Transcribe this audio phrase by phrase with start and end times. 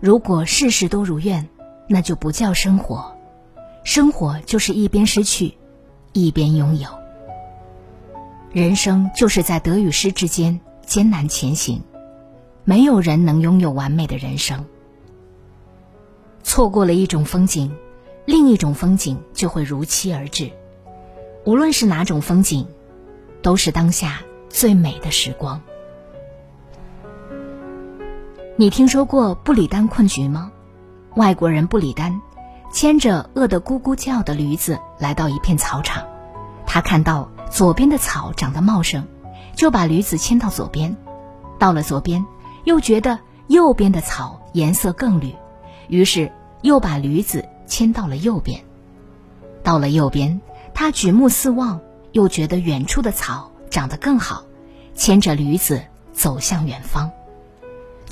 [0.00, 1.48] 如果事事都如愿，
[1.88, 3.16] 那就不叫生活。
[3.82, 5.54] 生活就是一边失去，
[6.12, 6.88] 一边拥有。
[8.52, 11.82] 人生就是在得与失之间艰难前行，
[12.64, 14.64] 没有人能拥有完美的人生。
[16.42, 17.74] 错过了一种风景，
[18.24, 20.50] 另一种风景就会如期而至。
[21.44, 22.66] 无论是哪种风景，
[23.42, 25.60] 都是当下最美的时光。
[28.60, 30.50] 你听说过布里丹困局吗？
[31.14, 32.20] 外国人布里丹
[32.72, 36.02] 牵着饿得咕咕叫的驴子来到一片草场，
[36.66, 39.06] 他看到左边的草长得茂盛，
[39.54, 40.96] 就把驴子牵到左边。
[41.56, 42.26] 到了左边，
[42.64, 45.36] 又觉得右边的草颜色更绿，
[45.86, 48.60] 于是又把驴子牵到了右边。
[49.62, 50.40] 到了右边，
[50.74, 51.78] 他举目四望，
[52.10, 54.42] 又觉得远处的草长得更好，
[54.96, 57.12] 牵着驴子走向远方。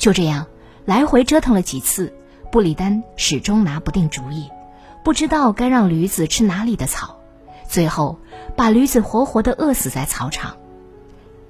[0.07, 0.47] 就这样，
[0.85, 2.15] 来回折腾了几次，
[2.53, 4.49] 布里丹始终拿不定主意，
[5.03, 7.17] 不知道该让驴子吃哪里的草，
[7.67, 8.17] 最后
[8.55, 10.59] 把驴子活活的饿死在草场。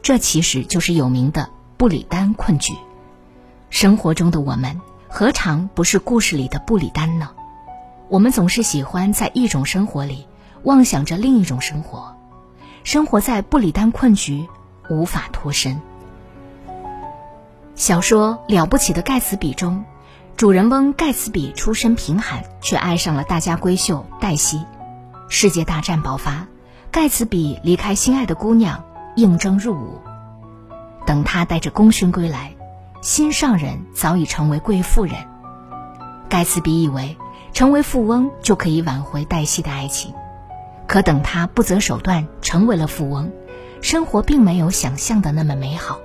[0.01, 2.73] 这其实就是有名的布里丹困局。
[3.69, 7.29] 生活中的我们，何尝不是故事里的布里丹呢？
[8.09, 10.27] 我们总是喜欢在一种生活里
[10.62, 12.17] 妄想着另一种生活，
[12.84, 14.49] 生活在布里丹困局，
[14.89, 15.79] 无法脱身。
[17.77, 19.85] 小说《了不起的盖茨比》中，
[20.35, 24.65] 主人翁盖茨比出身贫寒，却爱上了大家闺秀黛西。
[25.28, 26.47] 世界大战爆发，
[26.91, 28.83] 盖茨比离开心爱的姑娘，
[29.15, 30.00] 应征入伍。
[31.05, 32.55] 等他带着功勋归来，
[33.03, 35.15] 心上人早已成为贵妇人。
[36.31, 37.19] 盖茨比以为
[37.53, 40.15] 成为富翁就可以挽回黛西的爱情，
[40.87, 43.31] 可等他不择手段成为了富翁，
[43.83, 45.99] 生活并没有想象的那么美好。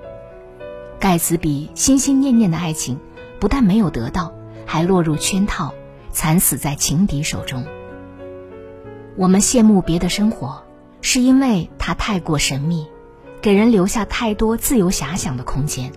[1.01, 2.99] 盖茨比心心念念的爱情，
[3.39, 4.35] 不但没有得到，
[4.67, 5.73] 还落入圈套，
[6.11, 7.65] 惨死在情敌手中。
[9.17, 10.63] 我们羡慕别的生活，
[11.01, 12.85] 是因为它太过神秘，
[13.41, 15.91] 给人留下太多自由遐想的空间。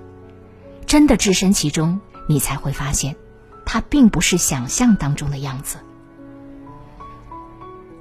[0.87, 3.15] 真的置身其中，你才会发现，
[3.66, 5.76] 它并不是想象当中的样子。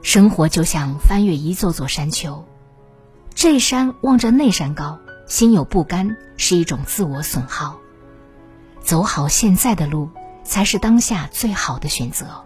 [0.01, 2.45] 生活就像翻越一座座山丘，
[3.35, 4.99] 这山望着那山高。
[5.33, 7.79] 心有不甘是一种自我损耗，
[8.81, 10.07] 走好现在的路
[10.43, 12.45] 才是当下最好的选择。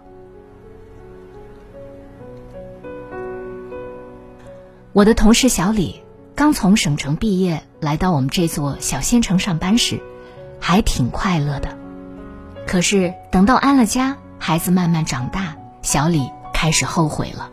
[4.94, 6.00] 我的同事小李
[6.34, 10.00] 刚从省城毕业，来到我们这座小县城上班时，
[10.58, 11.76] 还挺快乐的。
[12.66, 17.50] 可是等到安了家，孩子慢慢长大，小李开始后悔了，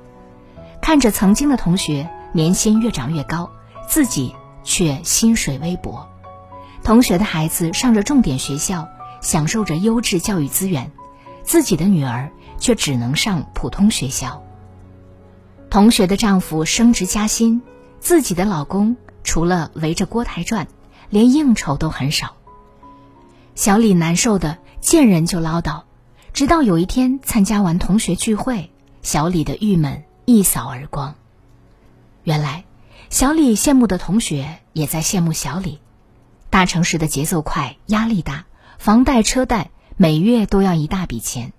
[0.82, 3.52] 看着曾经的同学年薪越长越高，
[3.90, 4.34] 自己。
[4.66, 6.10] 却薪水微薄，
[6.84, 8.90] 同学的孩子上着重点学校，
[9.22, 10.92] 享受着优质教育资源，
[11.44, 14.44] 自己的女儿却只能上普通学校。
[15.70, 17.62] 同学的丈夫升职加薪，
[18.00, 20.68] 自己的老公除了围着锅台转，
[21.10, 22.36] 连应酬都很少。
[23.54, 25.84] 小李难受的见人就唠叨，
[26.34, 28.72] 直到有一天参加完同学聚会，
[29.04, 31.16] 小李的郁闷一扫而光。
[32.24, 32.66] 原来。
[33.10, 35.80] 小李羡慕的同学也在羡慕小李。
[36.50, 38.46] 大城市的节奏快，压力大，
[38.78, 41.54] 房贷车贷每月都要一大笔钱。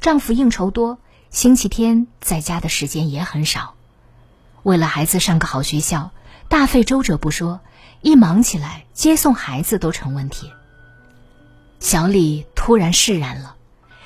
[0.00, 0.98] 丈夫应酬多，
[1.30, 3.74] 星期天在家的时间也很少。
[4.62, 6.10] 为了孩子上个好学校，
[6.48, 7.60] 大费周折不说，
[8.00, 10.50] 一忙起来接送孩子都成问题。
[11.78, 13.56] 小李突然释然了，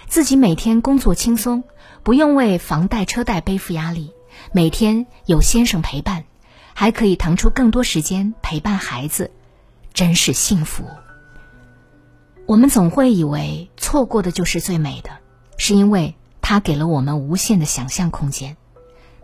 [0.06, 1.64] 自己每天工作轻松，
[2.02, 4.12] 不用为房贷车贷背负压力，
[4.52, 6.25] 每天有先生陪伴。
[6.78, 9.30] 还可以腾出更多时间陪伴孩子，
[9.94, 10.84] 真是幸福。
[12.44, 15.08] 我们总会以为错过的就是最美的，
[15.56, 18.58] 是因为它给了我们无限的想象空间。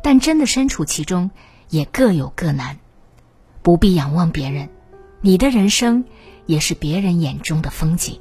[0.03, 1.31] 但真的身处其中，
[1.69, 2.79] 也各有各难。
[3.61, 4.71] 不必仰望别人，
[5.21, 6.07] 你的人生
[6.47, 8.19] 也是别人眼中的风景。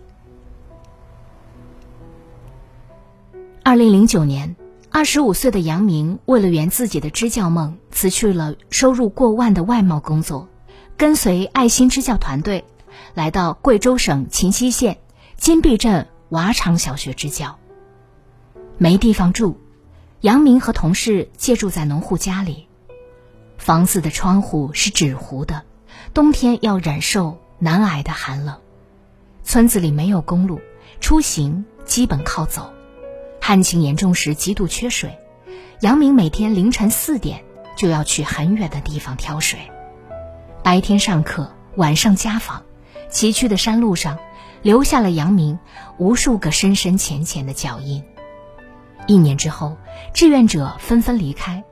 [3.64, 4.58] 二零零九年。
[4.94, 10.50] 二十五岁的杨明为了圆自己的支教梦，辞去了收入过万的外贸工作，
[10.98, 12.66] 跟随爱心支教团队，
[13.14, 14.98] 来到贵州省黔西县
[15.38, 17.58] 金碧镇瓦厂小学支教。
[18.78, 19.58] 没地方住，
[20.20, 22.68] 杨明和同事借住在农户家里。
[23.58, 25.64] 房子的窗户是纸糊的，
[26.14, 28.58] 冬天要忍受难挨的寒冷。
[29.46, 30.60] 村子里没有公路，
[31.00, 32.74] 出行基本靠走。
[33.44, 35.18] 旱情严重时极度缺水，
[35.82, 37.44] 杨明每天凌晨四点
[37.76, 39.60] 就要去很远的地方挑水。
[40.64, 42.62] 白天上课，晚上家访，
[43.10, 44.20] 崎岖的山路上，
[44.62, 45.58] 留下了杨明
[45.98, 48.04] 无数个深深浅浅的脚印。
[49.08, 49.76] 一年之后，
[50.14, 51.64] 志愿者纷纷离开，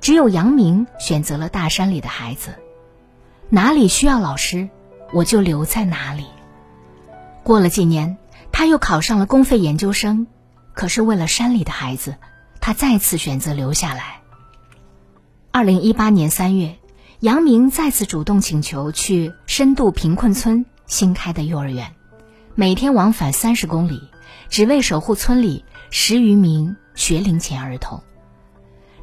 [0.00, 2.54] 只有杨明选择了大山里的孩子。
[3.50, 4.68] 哪里需要老师，
[5.12, 6.24] 我就留在哪里。
[7.42, 8.16] 过了几年，
[8.52, 10.28] 他又考上了公费研究生。
[10.76, 12.16] 可是为了山里的孩子，
[12.60, 14.20] 他再次选择留下来。
[15.50, 16.76] 二零一八年三月，
[17.20, 21.94] 杨明再次主动请求去深度贫困村新开的幼儿园，
[22.54, 24.02] 每天往返三十公里，
[24.50, 28.02] 只为守护村里十余名学龄前儿童。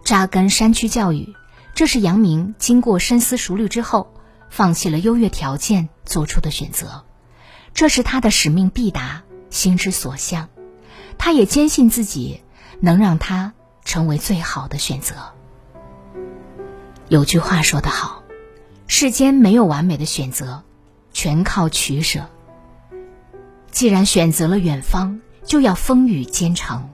[0.05, 1.33] 扎根山区教育，
[1.73, 4.13] 这是杨明经过深思熟虑之后，
[4.47, 7.03] 放弃了优越条件做出的选择，
[7.73, 10.47] 这是他的使命必达，心之所向。
[11.17, 12.41] 他也坚信自己
[12.79, 15.15] 能让他成为最好的选择。
[17.09, 18.23] 有句话说得好
[18.87, 20.63] ：“世间没有完美的选择，
[21.11, 22.27] 全靠取舍。”
[23.71, 26.89] 既然选择了远方，就要风雨兼程。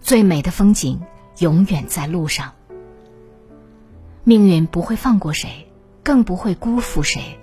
[0.00, 1.00] 最美的风景
[1.38, 2.52] 永远在路上。
[4.22, 5.70] 命运不会放过谁，
[6.02, 7.38] 更不会辜负谁。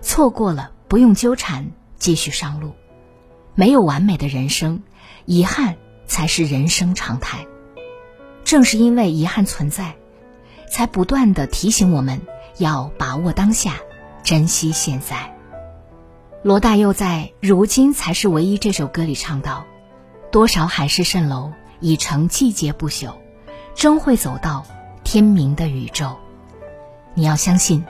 [0.00, 2.72] 错过了，不用纠缠，继续上路。
[3.54, 4.82] 没有完美的人生，
[5.26, 7.46] 遗憾才是人生常态。
[8.44, 9.94] 正是因为遗憾存在，
[10.70, 12.20] 才不断的提醒我们
[12.58, 13.76] 要把握当下，
[14.22, 15.32] 珍惜现在。
[16.42, 19.64] 罗大佑在《如今才是唯一》这首歌里唱道
[20.30, 23.14] ：“多少海市蜃楼已成季节不朽，
[23.74, 24.66] 终会走到
[25.04, 26.16] 天明的宇宙。”
[27.14, 27.84] 你要相信，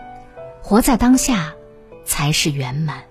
[0.63, 1.55] 活在当下
[2.05, 3.03] 才是圆满。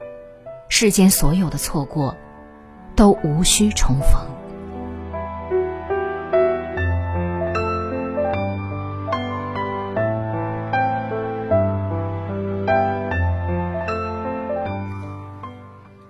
[0.70, 2.16] 世间所有的错过。
[2.96, 4.22] 都无需重逢。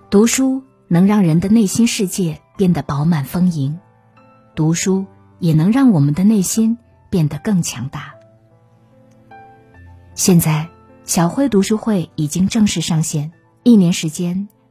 [0.09, 3.79] 读书能让人的内心世界变得饱满丰盈，
[4.55, 5.07] 读书
[5.39, 6.77] 也能让我们的内心
[7.09, 8.13] 变得更强大。
[10.13, 10.69] 现在，
[11.03, 13.31] 小辉读书会已经正式上线，
[13.63, 14.47] 一年时间。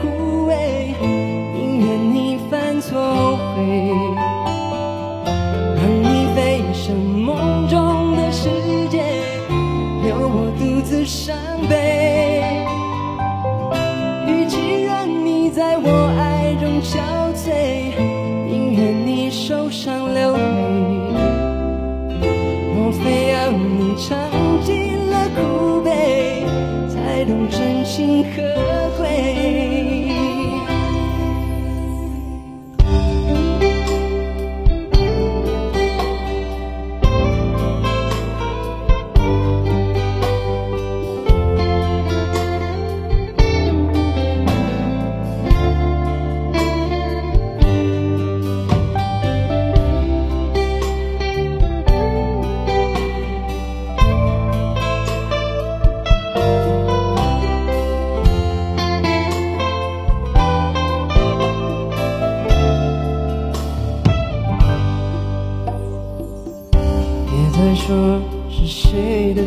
[0.00, 0.94] 枯萎，
[1.54, 3.90] 宁愿你犯错悔，
[5.76, 8.48] 让你飞向梦中的世
[8.88, 9.02] 界，
[10.02, 11.36] 留我独自伤
[11.68, 12.42] 悲。
[14.26, 16.98] 与其让你在我爱中憔
[17.34, 17.94] 悴，
[18.46, 20.01] 宁愿你受伤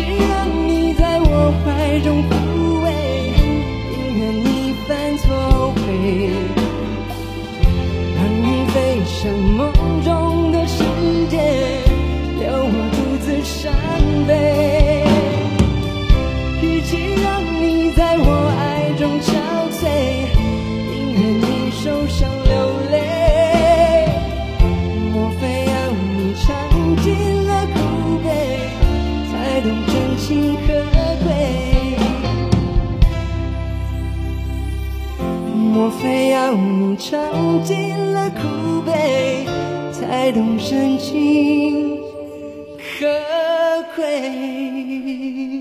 [0.00, 2.30] 与其让你在我怀中枯
[2.84, 2.88] 萎，
[3.90, 4.48] 宁愿你
[4.88, 4.88] 犯
[5.18, 5.78] 错后悔，
[8.16, 9.60] 让你飞向梦
[10.02, 10.08] 中
[10.52, 10.82] 的世
[11.28, 11.36] 界，
[12.38, 13.72] 留我独自伤
[14.26, 14.30] 悲。
[16.62, 16.90] 与其
[17.22, 17.28] 让
[17.60, 18.26] 你在我
[18.58, 18.60] 爱
[18.98, 19.28] 中憔
[19.70, 19.82] 悴，
[20.90, 21.44] 宁愿你
[35.90, 39.44] 非要你尝尽了苦悲，
[39.92, 41.98] 才懂真情
[42.78, 43.06] 可
[43.96, 45.59] 贵？